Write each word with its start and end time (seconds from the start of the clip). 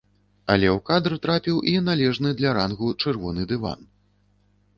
Але 0.53 0.67
ў 0.69 0.77
кадр 0.89 1.13
трапіў 1.25 1.59
і 1.73 1.75
належны 1.89 2.33
для 2.41 2.57
рангу 2.59 2.87
чырвоны 3.01 3.47
дыван. 3.53 3.79